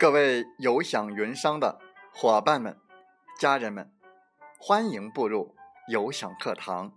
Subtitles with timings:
[0.00, 1.78] 各位有享云商的
[2.10, 2.74] 伙伴们、
[3.38, 3.92] 家人们，
[4.58, 5.54] 欢迎步入
[5.88, 6.90] 有享课堂。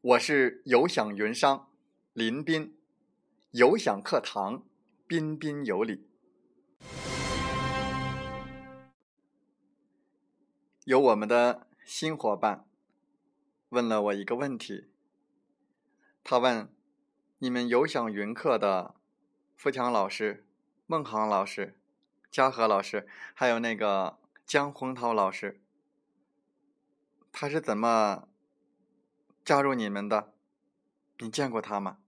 [0.00, 1.68] 我是有享云商
[2.12, 2.78] 林斌，
[3.50, 4.62] 有享课堂
[5.08, 6.07] 彬彬有礼。
[10.88, 12.66] 有我们的新伙伴
[13.68, 14.88] 问了我一个问题，
[16.24, 16.74] 他问：
[17.40, 18.94] 你们有享云课的
[19.54, 20.46] 富强老师、
[20.86, 21.78] 孟航老师、
[22.30, 25.60] 嘉禾老师，还有那个江洪涛老师，
[27.30, 28.26] 他是怎么
[29.44, 30.32] 加入你们的？
[31.18, 31.98] 你见过他吗？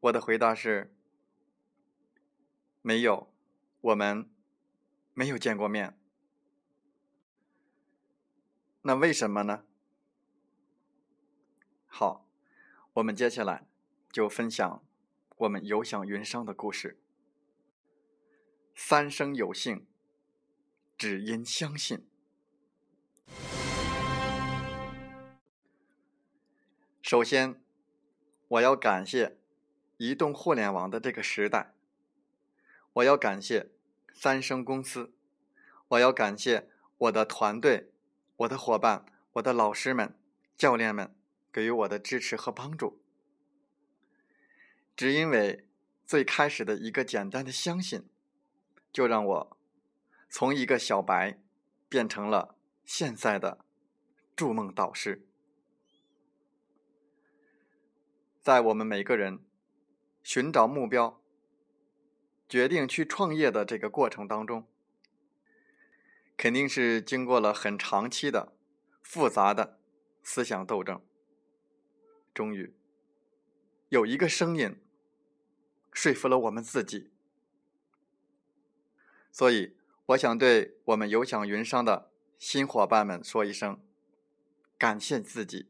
[0.00, 0.94] 我的回答是：
[2.82, 3.32] 没有，
[3.80, 4.28] 我们。
[5.20, 5.98] 没有见过面，
[8.80, 9.66] 那为什么呢？
[11.86, 12.26] 好，
[12.94, 13.68] 我们接下来
[14.10, 14.82] 就分享
[15.36, 16.98] 我们有享云商的故事。
[18.74, 19.86] 三生有幸，
[20.96, 22.08] 只因相信。
[27.02, 27.62] 首先，
[28.48, 29.38] 我要感谢
[29.98, 31.74] 移动互联网的这个时代，
[32.94, 33.72] 我要感谢。
[34.22, 35.14] 三生公司，
[35.88, 36.68] 我要感谢
[36.98, 37.90] 我的团队、
[38.36, 40.14] 我的伙伴、我的老师们、
[40.58, 41.16] 教练们
[41.50, 43.00] 给予我的支持和帮助。
[44.94, 45.66] 只因为
[46.04, 48.10] 最开始的一个简单的相信，
[48.92, 49.56] 就让我
[50.28, 51.38] 从一个小白
[51.88, 53.64] 变成了现在的
[54.36, 55.26] 筑梦导师。
[58.42, 59.42] 在我们每个人
[60.22, 61.16] 寻找目标。
[62.50, 64.66] 决定去创业的这个过程当中，
[66.36, 68.52] 肯定是经过了很长期的、
[69.04, 69.78] 复杂的
[70.24, 71.00] 思想斗争。
[72.34, 72.74] 终于，
[73.88, 74.80] 有一个声音
[75.92, 77.12] 说服了我们自己。
[79.30, 83.80] 所以，我想对我们有享云商的新伙伴们说一声：
[84.76, 85.68] 感谢自己，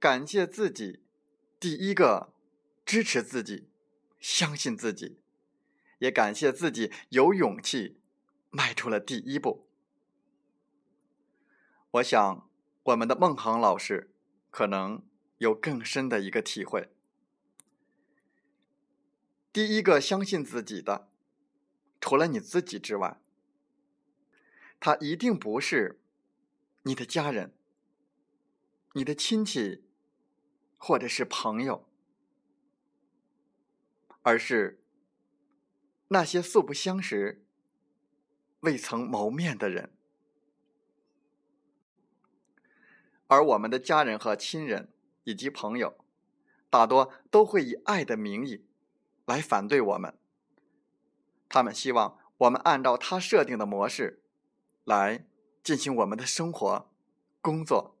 [0.00, 1.02] 感谢自己，
[1.60, 2.32] 第一个
[2.86, 3.68] 支持自己、
[4.18, 5.18] 相信自己。
[5.98, 8.00] 也感谢自己有勇气
[8.50, 9.66] 迈出了第一步。
[11.92, 12.50] 我想，
[12.82, 14.12] 我们的孟航老师
[14.50, 15.02] 可能
[15.38, 16.90] 有更深的一个体会。
[19.52, 21.08] 第一个相信自己的，
[22.00, 23.20] 除了你自己之外，
[24.78, 26.02] 他一定不是
[26.82, 27.54] 你的家人、
[28.92, 29.84] 你的亲戚，
[30.76, 31.88] 或者是朋友，
[34.20, 34.82] 而是。
[36.08, 37.44] 那些素不相识、
[38.60, 39.92] 未曾谋面的人，
[43.26, 44.92] 而我们的家人和亲人
[45.24, 45.98] 以及朋友，
[46.70, 48.64] 大多都会以爱的名义
[49.24, 50.16] 来反对我们。
[51.48, 54.22] 他们希望我们按照他设定的模式
[54.84, 55.26] 来
[55.64, 56.88] 进行我们的生活、
[57.40, 57.98] 工作。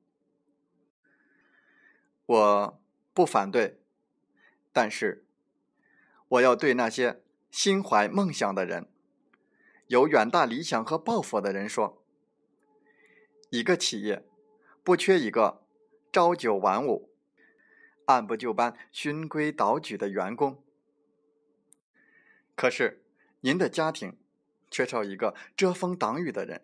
[2.26, 3.80] 我不反对，
[4.72, 5.26] 但是
[6.28, 7.24] 我要对那些。
[7.50, 8.86] 心怀梦想的人，
[9.86, 12.02] 有远大理想和抱负的人说
[13.50, 14.24] ：“一个企业
[14.84, 15.62] 不缺一个
[16.12, 17.10] 朝九晚五、
[18.06, 20.62] 按部就班、循规蹈矩的员工。
[22.54, 23.02] 可是，
[23.40, 24.18] 您的家庭
[24.70, 26.62] 缺少一个遮风挡雨的人，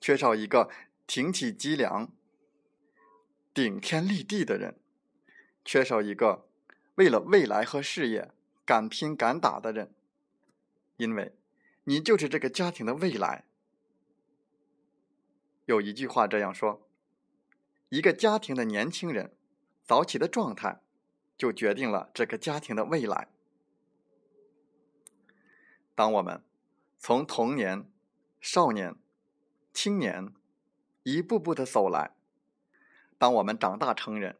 [0.00, 0.70] 缺少一个
[1.06, 2.10] 挺起脊梁、
[3.52, 4.78] 顶天立地的人，
[5.64, 6.46] 缺少一个
[6.94, 8.30] 为了未来和事业
[8.64, 9.92] 敢拼敢打的人。”
[11.02, 11.34] 因为，
[11.82, 13.44] 你就是这个家庭的未来。
[15.64, 16.88] 有一句话这样说：
[17.88, 19.34] 一个家庭的年轻人
[19.82, 20.80] 早起的状态，
[21.36, 23.26] 就决定了这个家庭的未来。
[25.96, 26.40] 当我们
[27.00, 27.90] 从童年、
[28.40, 28.94] 少年、
[29.74, 30.32] 青年
[31.02, 32.12] 一步步的走来，
[33.18, 34.38] 当我们长大成人，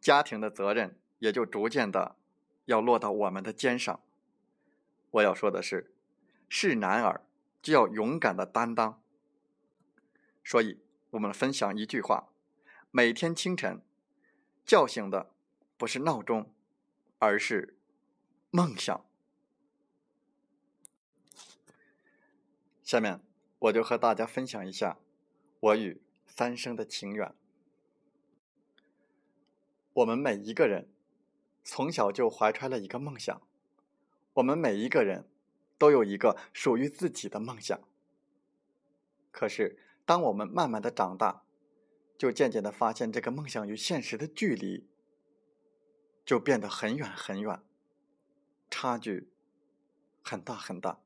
[0.00, 2.16] 家庭的责任也就逐渐的
[2.64, 4.00] 要落到我们的肩上。
[5.14, 5.94] 我要说的是，
[6.48, 7.24] 是男儿
[7.62, 9.00] 就要勇敢的担当。
[10.42, 10.80] 所以，
[11.10, 12.32] 我们分享一句话：
[12.90, 13.80] 每天清晨
[14.64, 15.30] 叫醒的
[15.76, 16.52] 不是闹钟，
[17.20, 17.78] 而是
[18.50, 19.04] 梦想。
[22.82, 23.20] 下面，
[23.60, 24.98] 我就和大家分享一下
[25.60, 27.32] 我与三生的情缘。
[29.92, 30.92] 我们每一个人
[31.62, 33.40] 从小就怀揣了一个梦想。
[34.34, 35.28] 我们每一个人
[35.78, 37.80] 都有一个属于自己的梦想。
[39.30, 41.44] 可是，当我们慢慢的长大，
[42.18, 44.88] 就渐渐的发现，这个梦想与现实的距离
[46.24, 47.62] 就变得很远很远，
[48.70, 49.30] 差距
[50.22, 51.00] 很大很大。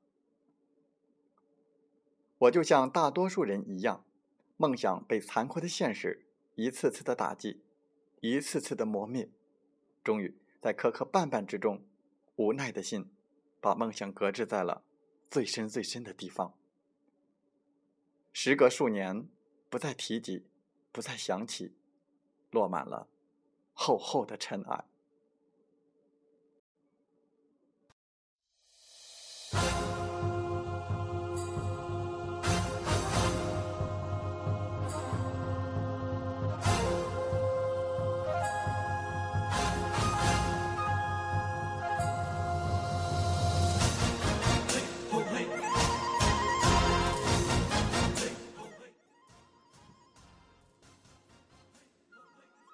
[2.39, 4.05] 我就像大多数人一样，
[4.57, 7.63] 梦想被残酷的现实一次次的打击，
[8.21, 9.31] 一次次的磨灭，
[10.05, 11.85] 终于在磕磕绊绊之中，
[12.37, 13.11] 无奈的心
[13.61, 14.85] 把梦想搁置在了
[15.31, 16.55] 最深最深的地方。
[18.33, 19.29] 时隔数年，
[19.69, 20.47] 不再提及，
[20.93, 21.75] 不再想起，
[22.51, 23.09] 落满了
[23.73, 24.85] 厚厚的尘埃。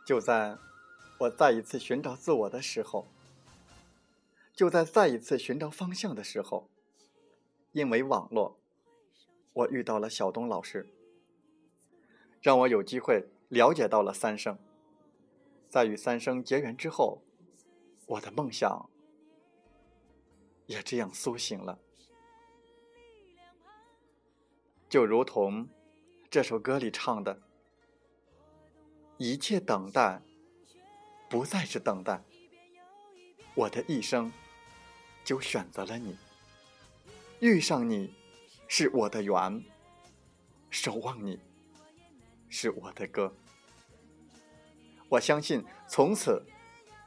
[0.04, 0.58] 就在
[1.18, 3.08] 我再一次寻找自我的时候，
[4.54, 6.68] 就在再一次寻找方向的时候，
[7.72, 8.58] 因为网络，
[9.54, 10.86] 我遇到了小东老师，
[12.42, 14.58] 让我有机会了解到了三生。
[15.70, 17.22] 在与三生结缘之后，
[18.06, 18.90] 我的梦想
[20.66, 21.78] 也这样苏醒了，
[24.88, 25.66] 就如同
[26.28, 27.40] 这首歌里唱的。
[29.16, 30.20] 一切等待，
[31.30, 32.22] 不再是等待。
[33.54, 34.32] 我的一生，
[35.24, 36.16] 就选择了你。
[37.38, 38.12] 遇上你，
[38.66, 39.62] 是我的缘；
[40.68, 41.38] 守望你，
[42.48, 43.32] 是我的歌。
[45.08, 46.44] 我相信，从此，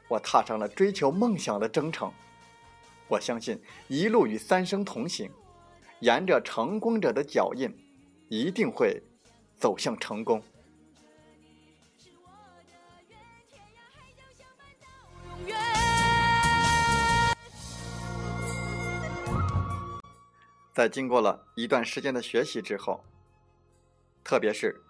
[0.08, 2.10] 我踏上了追求梦想的征程。
[3.08, 5.30] 我相信，一路与三生同行，
[6.00, 7.70] 沿着成功者的脚印，
[8.30, 9.02] 一定会
[9.58, 10.42] 走向成功。
[20.78, 23.02] 在经过了一段时间的学习之后，
[24.22, 24.80] 特别是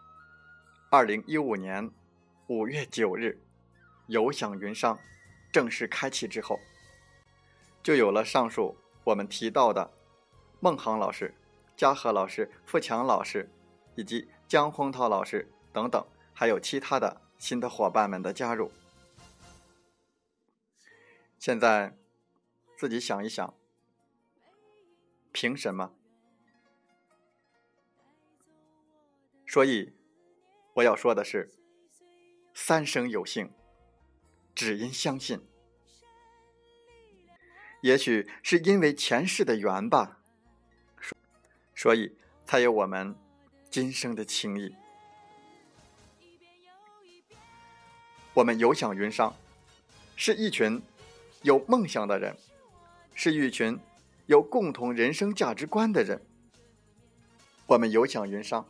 [0.90, 1.90] 二零一五年
[2.46, 3.40] 五月九日，
[4.06, 4.99] 有享云商
[5.50, 6.61] 正式开启之后，
[7.82, 9.90] 就有了上述我们提到的
[10.61, 11.35] 孟航老师、
[11.75, 13.49] 嘉禾老师、富强老师
[13.94, 18.70] 以及江洪涛老师等等，还有其他的新的伙伴们的加入。
[21.38, 21.96] 现在
[22.76, 23.57] 自己想一想。
[25.40, 25.94] 凭什么？
[29.46, 29.93] 所以
[30.75, 31.49] 我要说的是，
[32.52, 33.52] 三生有幸，
[34.52, 35.40] 只因相信。
[37.82, 40.19] 也许是因为前世的缘吧，
[41.73, 43.14] 所以才有我们
[43.70, 44.75] 今生的情谊。
[48.34, 49.37] 我们有享云商，
[50.17, 50.82] 是一群
[51.43, 52.37] 有梦想的人，
[53.14, 53.79] 是一群。
[54.28, 56.20] 有共同人生价值观的人，
[57.66, 58.69] 我们有享云商，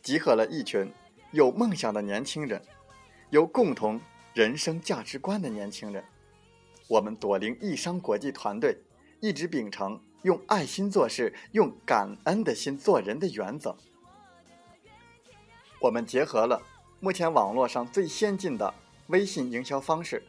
[0.00, 0.88] 集合了一群
[1.32, 2.62] 有梦想的年轻人，
[3.30, 4.00] 有共同
[4.34, 6.04] 人生价值观的年轻人。
[6.86, 8.78] 我们朵林易商国际团队
[9.18, 13.76] 一直秉承用爱心做事、用感恩的心做人的原则。
[15.80, 16.62] 我们结合了
[17.00, 18.72] 目前网络上最先进的
[19.08, 20.22] 微信营销方式，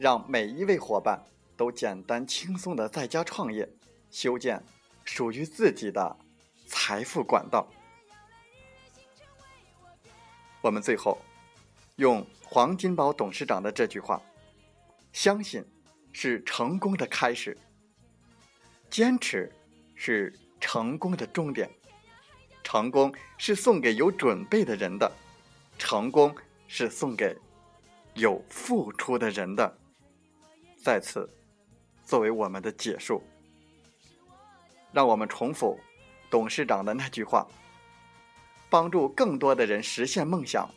[0.00, 1.24] 让每一位伙伴
[1.56, 3.68] 都简单轻松的在家创业。
[4.10, 4.62] 修建
[5.04, 6.16] 属于自己的
[6.66, 7.66] 财富管道。
[10.60, 11.18] 我们最后
[11.96, 14.20] 用黄金宝董事长的这句话
[15.12, 15.64] ：“相信
[16.12, 17.56] 是成功的开始，
[18.90, 19.52] 坚持
[19.94, 21.70] 是成功的终点。
[22.64, 25.10] 成功是送给有准备的人的，
[25.78, 26.34] 成功
[26.66, 27.36] 是送给
[28.14, 29.78] 有付出的人的。”
[30.76, 31.28] 在此，
[32.04, 33.22] 作为我们的结束。
[34.96, 35.78] 让我们重复
[36.30, 37.46] 董事长的那句话：
[38.70, 40.70] 帮助更多的人实现梦想，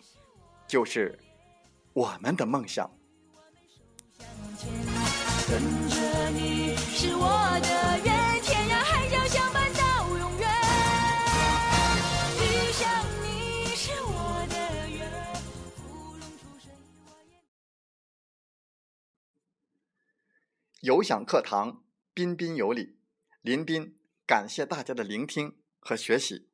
[0.68, 1.18] 就是
[1.94, 2.92] 我们的梦想。
[20.82, 21.84] 有享课堂，
[22.14, 22.98] 彬彬有礼，
[23.44, 23.96] 林彬。
[24.30, 26.49] 感谢大家的聆听和学习。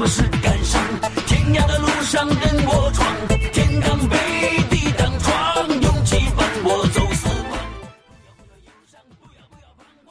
[0.00, 0.82] 么是感伤？
[1.26, 4.16] 天涯的路上任我闯，天堂被
[4.70, 7.60] 地挡闯，勇气伴我走四方。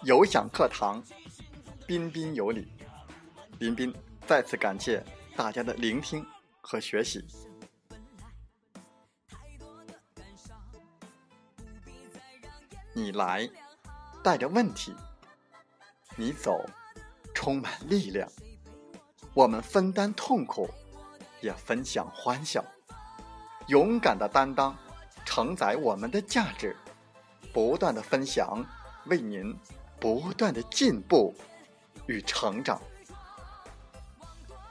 [0.03, 1.03] 有享课堂，
[1.87, 2.71] 彬彬有礼。
[3.57, 3.91] 彬彬
[4.27, 5.03] 再次感谢
[5.35, 6.23] 大家的聆听
[6.61, 7.25] 和学习。
[12.93, 13.49] 你来，
[14.23, 14.91] 带着问题；
[16.15, 16.63] 你走，
[17.33, 18.29] 充满力量。
[19.33, 20.69] 我们分担痛苦，
[21.41, 22.63] 也分享欢笑。
[23.67, 24.75] 勇敢的担当，
[25.25, 26.75] 承载我们的价值。
[27.53, 28.63] 不断的分享，
[29.05, 29.55] 为您
[29.99, 31.33] 不断的进步
[32.05, 32.79] 与成长。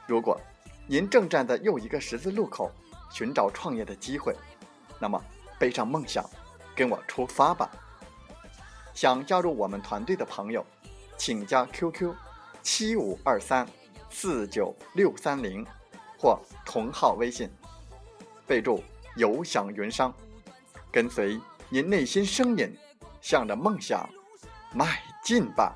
[0.07, 0.39] 如果
[0.87, 2.71] 您正站在又一个十字路口，
[3.11, 4.35] 寻找创业的机会，
[4.99, 5.21] 那么
[5.59, 6.23] 背上梦想，
[6.75, 7.69] 跟我出发吧。
[8.93, 10.65] 想加入我们团队的朋友，
[11.17, 12.13] 请加 QQ
[12.61, 13.67] 七五二三
[14.09, 15.65] 四九六三零
[16.17, 17.49] 或同号微信，
[18.45, 18.83] 备注
[19.15, 20.13] “有享云商”，
[20.91, 21.39] 跟随。
[21.69, 22.75] 您内心声音，
[23.21, 24.09] 向着梦想
[24.73, 25.75] 迈进吧。